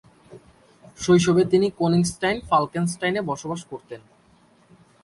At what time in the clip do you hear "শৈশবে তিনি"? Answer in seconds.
0.99-1.67